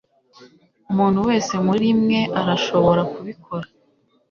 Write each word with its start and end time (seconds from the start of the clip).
umuntu 0.91 1.19
wese 1.27 1.53
muri 1.65 1.87
mwe 2.01 2.19
arashobora 2.39 3.01
kubikora 3.13 3.67